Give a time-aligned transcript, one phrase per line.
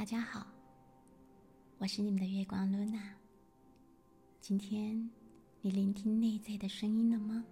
[0.00, 0.46] 大家好，
[1.76, 2.98] 我是你们的月光露娜。
[4.40, 5.10] 今天
[5.60, 7.44] 你聆听内在的声音了吗？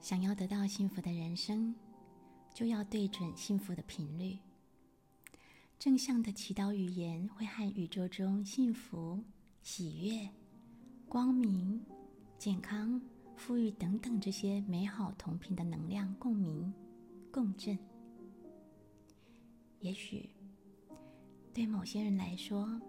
[0.00, 1.72] 想要得到幸福的人生，
[2.54, 4.38] 就要对准幸福的频率。
[5.78, 9.22] 正向的祈祷语言会和宇宙中幸福、
[9.60, 10.30] 喜悦、
[11.08, 11.84] 光明、
[12.38, 13.02] 健康、
[13.36, 16.72] 富裕等等这些美好同频的能量共鸣、
[17.30, 17.76] 共振。
[19.80, 20.30] 也许
[21.52, 22.80] 对某些人来说，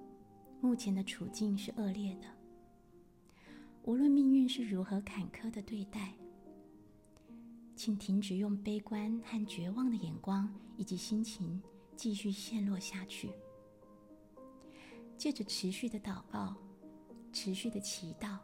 [0.62, 2.28] 目前的处境是恶劣的。
[3.84, 6.14] 无论命运是如何坎坷的对待。
[7.76, 11.62] 请停止用悲观和绝望的眼光以及心情
[11.96, 13.30] 继续陷落下去。
[15.18, 16.56] 借着持续的祷告、
[17.32, 18.38] 持续的祈祷，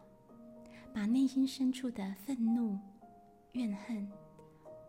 [0.94, 2.78] 把内心深处的愤怒、
[3.54, 4.10] 怨恨、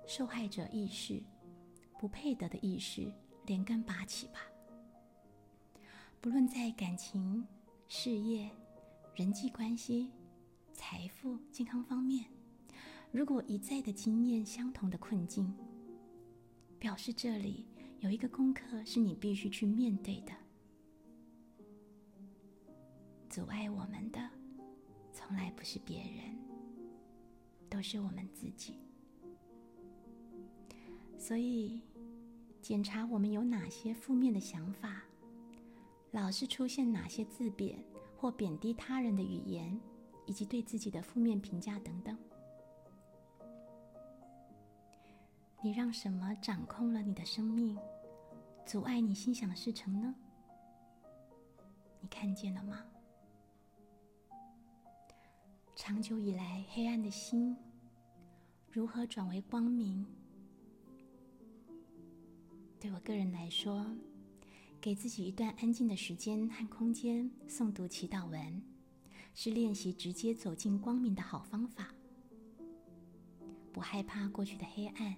[0.07, 1.23] 受害者意识、
[1.98, 3.13] 不配得的意识
[3.47, 4.41] 连根拔起吧。
[6.20, 7.47] 不论在感情、
[7.89, 8.51] 事业、
[9.15, 10.11] 人际关系、
[10.73, 12.25] 财富、健康方面。
[13.12, 15.52] 如果一再的经验相同的困境，
[16.78, 17.67] 表示这里
[18.00, 20.33] 有一个功课是你必须去面对的。
[23.28, 24.30] 阻碍我们的，
[25.12, 26.34] 从来不是别人，
[27.68, 28.78] 都是我们自己。
[31.18, 31.83] 所以，
[32.62, 35.05] 检查我们有哪些负面的想法，
[36.12, 37.78] 老是出现哪些自贬
[38.17, 39.78] 或贬低他人的语言，
[40.24, 42.17] 以及对自己的负面评价等等。
[45.64, 47.78] 你让什么掌控了你的生命，
[48.67, 50.12] 阻碍你心想事成呢？
[52.00, 52.84] 你看见了吗？
[55.77, 57.56] 长久以来黑暗的心，
[58.72, 60.05] 如何转为光明？
[62.80, 63.86] 对我个人来说，
[64.80, 68.61] 给自己一段安静的时间和空间，诵读祈祷文，
[69.33, 71.95] 是练习直接走进光明的好方法。
[73.72, 75.17] 不害怕过去的黑暗。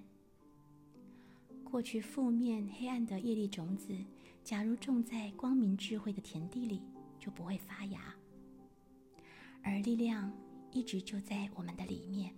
[1.74, 3.92] 过去负面黑暗的业力种子，
[4.44, 6.80] 假如种在光明智慧的田地里，
[7.18, 8.14] 就不会发芽。
[9.60, 10.32] 而力量
[10.70, 12.32] 一直就在我们的里面，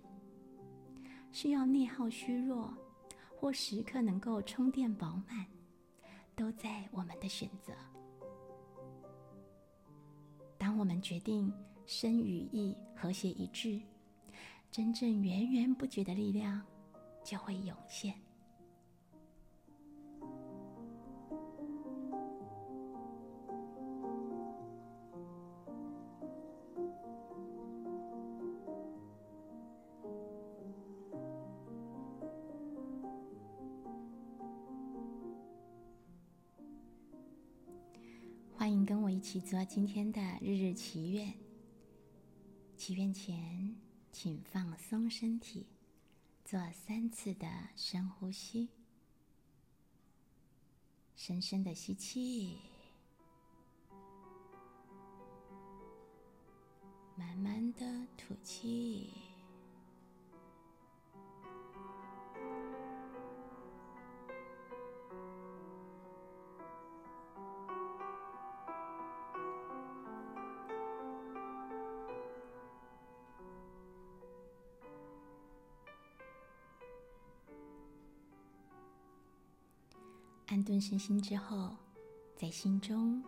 [1.31, 2.75] 是要内耗虚弱，
[3.39, 5.45] 或时刻能够充电饱满，
[6.35, 7.73] 都在我们的选择。
[10.57, 11.53] 当我们决定
[11.85, 13.79] 身与意和谐一致，
[14.71, 16.59] 真正源源不绝的力量
[17.23, 18.15] 就会涌现。
[39.17, 41.33] 一起做今天的日日祈愿。
[42.77, 43.75] 祈愿前，
[44.11, 45.65] 请放松身体，
[46.45, 48.69] 做三次的深呼吸。
[51.15, 52.59] 深深的吸气，
[57.15, 59.09] 慢慢的吐气。
[80.79, 81.75] 身心之后，
[82.35, 83.23] 在心中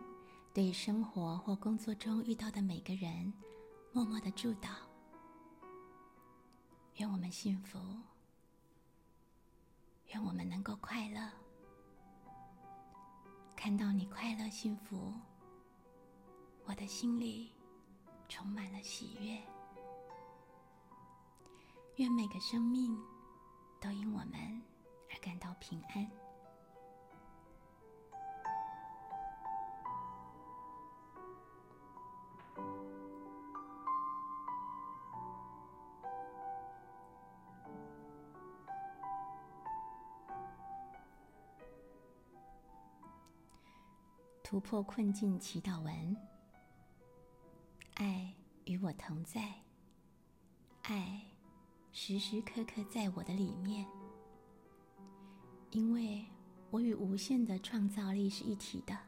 [0.54, 3.32] 对生活或工作中遇到的每个人，
[3.92, 4.68] 默默的祝祷：
[6.96, 7.78] 愿我们幸福，
[10.08, 11.20] 愿我们能够快乐。
[13.56, 15.12] 看到你快乐幸福，
[16.64, 17.52] 我的心里
[18.28, 19.38] 充满了喜悦。
[21.96, 22.98] 愿每个生命
[23.80, 24.62] 都因我们
[25.12, 26.29] 而感到平安。
[44.50, 46.16] 突破困境祈祷文：
[47.94, 49.48] 爱与我同在，
[50.82, 51.22] 爱
[51.92, 53.86] 时时刻刻在我的里面。
[55.70, 56.26] 因为
[56.72, 58.98] 我与无限的创造力是一体的，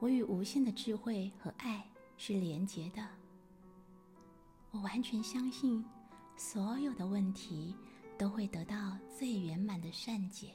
[0.00, 1.82] 我与无限的智慧和爱
[2.18, 3.02] 是连结的。
[4.70, 5.82] 我完全相信，
[6.36, 7.74] 所有的问题
[8.18, 10.52] 都会得到最圆满的善解。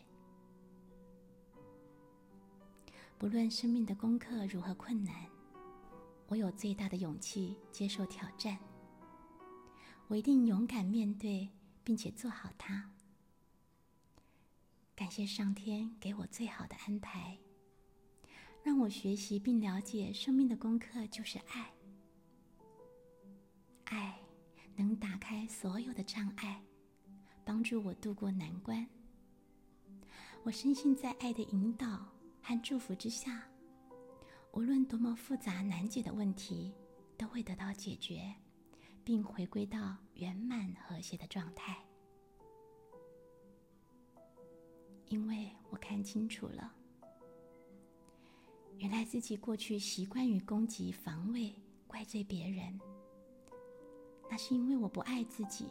[3.17, 5.15] 不论生命的功课如何困难，
[6.27, 8.59] 我有最大的勇气接受挑战。
[10.07, 11.49] 我一定勇敢面对，
[11.83, 12.91] 并且做好它。
[14.95, 17.37] 感谢上天给我最好的安排，
[18.61, 21.73] 让我学习并了解生命的功课就是爱。
[23.85, 24.19] 爱
[24.75, 26.61] 能打开所有的障碍，
[27.45, 28.85] 帮助我度过难关。
[30.43, 32.05] 我深信在爱的引导
[32.47, 33.43] 和祝福之下，
[34.51, 36.71] 无论多么复杂难解的问题，
[37.17, 38.31] 都会得到解决，
[39.03, 41.83] 并回归到圆满和谐的状态。
[45.07, 46.71] 因为我看清楚了，
[48.77, 51.51] 原来自己过去习惯于攻击、防卫、
[51.87, 52.79] 怪罪别人，
[54.29, 55.65] 那是因为我不爱自己，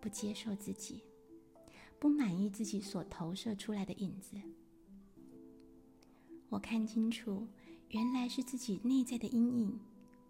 [0.00, 1.02] 不接受自己，
[1.98, 4.40] 不满意自己所投射出来的影子。
[6.54, 7.48] 我看清楚，
[7.88, 9.80] 原来是自己内在的阴影，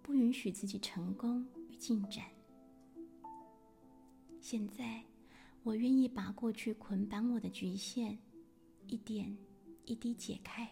[0.02, 2.24] 不允许自己成功与进展。
[4.40, 5.04] 现在。
[5.64, 8.18] 我愿意把过去捆绑我的局限
[8.86, 9.34] 一点
[9.86, 10.70] 一滴解开。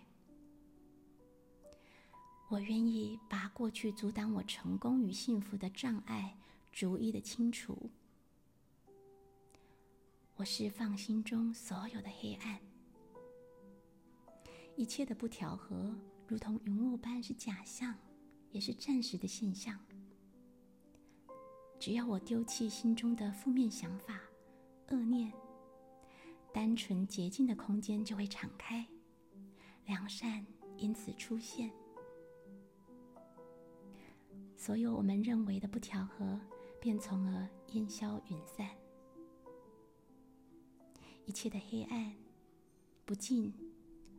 [2.51, 6.37] 我愿意把过去阻挡我成功与幸福的障碍
[6.71, 7.91] 逐一的清除。
[10.37, 12.61] 我释放心中所有的黑暗，
[14.77, 15.95] 一切的不调和，
[16.27, 17.95] 如同云雾般是假象，
[18.51, 19.79] 也是暂时的现象。
[21.79, 24.21] 只要我丢弃心中的负面想法。
[24.89, 25.33] 恶念，
[26.53, 28.87] 单纯洁净的空间就会敞开，
[29.87, 30.45] 良善
[30.77, 31.73] 因此出现。
[34.55, 36.39] 所有我们认为的不调和，
[36.79, 38.69] 便从而烟消云散。
[41.25, 42.15] 一切的黑暗、
[43.07, 43.51] 不净、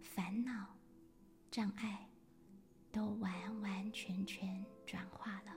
[0.04, 0.78] 烦恼、
[1.50, 2.08] 障碍，
[2.92, 5.54] 都完完全全转化了。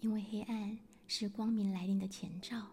[0.00, 0.78] 因为黑暗。
[1.12, 2.68] 是光明来临的前兆。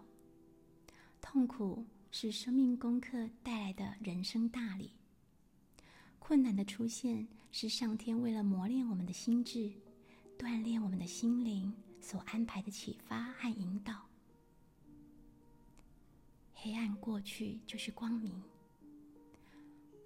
[1.19, 4.91] 痛苦是生命功课带来的人生大礼。
[6.19, 9.73] 困难的出现是上天为了磨练我们的心智、
[10.37, 14.06] 锻炼我们的心灵所安排的启发和引导。
[16.59, 18.41] 黑暗过去就是光明，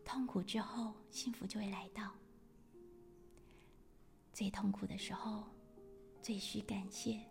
[0.03, 2.12] 痛苦之后幸福就会来到。
[4.33, 5.45] 最痛苦的时候，
[6.22, 7.22] 最需感谢。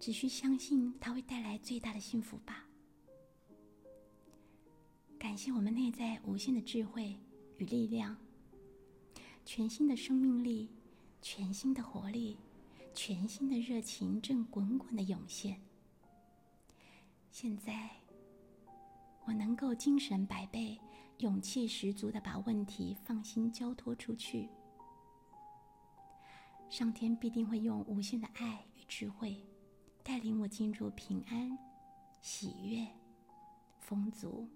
[0.00, 2.66] 只需相信，它会带来最大的幸福吧。
[5.18, 7.14] 感谢我们内在无限的智慧
[7.58, 8.16] 与力量，
[9.44, 10.70] 全新的生命力，
[11.20, 12.38] 全新的活力，
[12.94, 15.60] 全新的热情正滚滚的涌现。
[17.42, 17.90] 现在，
[19.24, 20.80] 我能够精神百倍、
[21.18, 24.48] 勇气十足的把问题放心交托出去。
[26.70, 29.44] 上天必定会用无限的爱与智慧。
[30.04, 31.58] 带领我进入平安、
[32.20, 32.86] 喜悦、
[33.76, 34.48] 丰足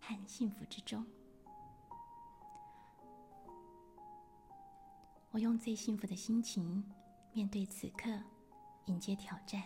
[0.00, 1.06] 和幸福之中。
[5.30, 6.84] 我用最幸福的心情
[7.32, 8.10] 面对此刻，
[8.86, 9.62] 迎接挑战。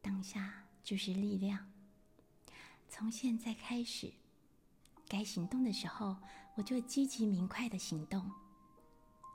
[0.00, 1.70] 当下就是力量。
[2.88, 4.12] 从现在开始，
[5.08, 6.16] 该行动的时候，
[6.56, 8.22] 我就积极明快的行动；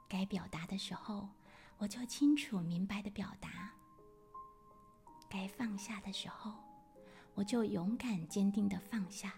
[0.07, 1.29] 该表达的时候，
[1.77, 3.71] 我就清楚明白的表达，
[5.29, 6.53] 该放下的时候，
[7.33, 9.33] 我就勇敢坚定的放下。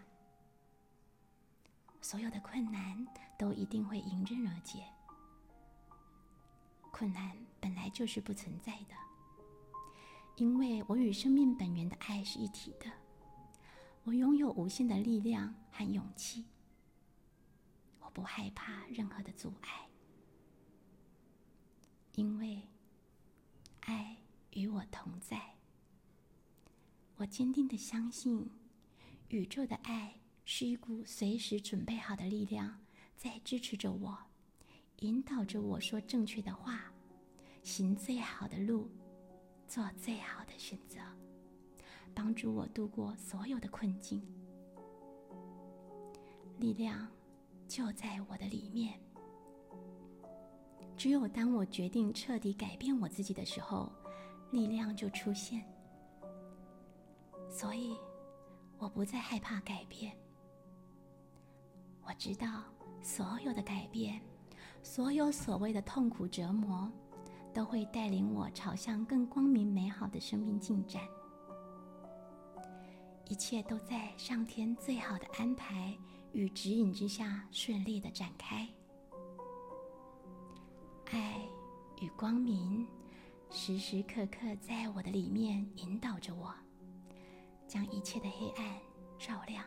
[2.01, 3.05] 所有的困难
[3.37, 4.83] 都一定会迎刃而解。
[6.91, 8.95] 困难本来就是不存在的，
[10.37, 12.85] 因为我与生命本源的爱是一体的。
[14.03, 16.45] 我拥有无限的力量和勇气，
[17.99, 19.89] 我不害怕任何的阻碍。
[22.13, 22.61] 因为
[23.81, 24.15] 爱
[24.51, 25.55] 与我同在，
[27.15, 28.49] 我坚定的相信，
[29.29, 32.79] 宇宙的爱是一股随时准备好的力量，
[33.15, 34.17] 在支持着我，
[34.99, 36.93] 引导着我说正确的话，
[37.63, 38.89] 行最好的路，
[39.67, 40.99] 做最好的选择，
[42.15, 44.21] 帮助我度过所有的困境。
[46.57, 47.07] 力量
[47.67, 48.99] 就在我的里面。
[50.95, 53.91] 只有当我决定彻底改变我自己的时候，
[54.51, 55.63] 力量就出现，
[57.47, 57.95] 所以
[58.79, 60.17] 我不再害怕改变。
[62.01, 62.63] 我知道
[63.03, 64.19] 所有的改变，
[64.81, 66.91] 所有所谓的痛苦折磨，
[67.57, 71.01] 都会带领我朝向更光明美好的生命进展。
[73.25, 75.97] 一切都在上天最好的安排
[76.33, 78.69] 与指引之下顺利的展开。
[81.05, 81.41] 爱
[81.99, 82.87] 与光明
[83.49, 86.53] 时时刻刻在我的里面引导着我，
[87.67, 88.79] 将一切的黑暗
[89.17, 89.65] 照亮。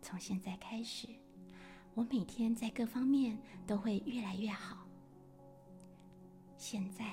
[0.00, 1.08] 从现在开始，
[1.94, 4.78] 我每天在各方面都会越来越好。
[6.56, 7.04] 现在，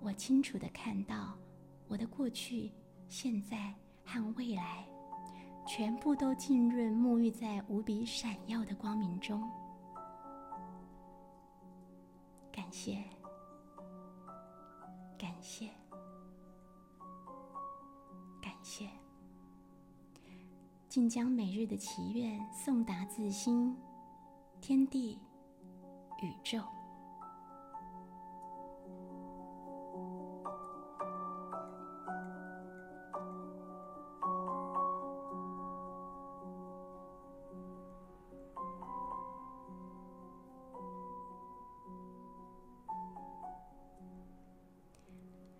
[0.00, 1.36] 我清楚的看到，
[1.88, 2.72] 我的过去、
[3.08, 3.74] 现在
[4.04, 4.86] 和未来，
[5.66, 9.42] 全部都浸润、沐浴在无比闪耀的光明中。
[12.52, 13.02] 感谢，
[15.18, 15.70] 感谢，
[18.40, 18.88] 感谢！
[20.92, 23.74] 竟将每日的祈愿送达自心、
[24.60, 25.18] 天地、
[26.22, 26.60] 宇宙。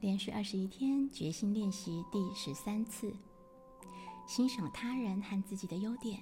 [0.00, 3.10] 连续二十一天决心练习第十三次，
[4.34, 6.18] 欣赏他人和自己的优点，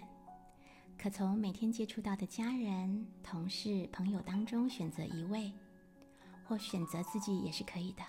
[0.98, 5.52] 可从每天接触到的家人、同事、朋友当中选择一位，
[6.42, 8.02] 或选择自己也是可以的。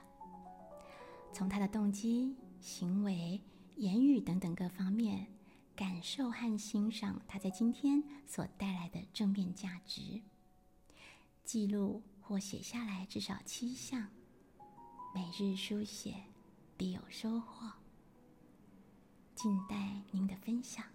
[1.31, 3.39] 从他的动机、行为、
[3.75, 5.27] 言语等等各方面，
[5.75, 10.20] 感受和欣赏他在今天所带来的正面价值。
[11.43, 14.10] 记录或写下来至少七项。
[15.13, 16.15] 每日书写，
[16.75, 17.81] 必有收获。
[19.42, 19.76] 静待
[20.12, 20.86] 您的分享。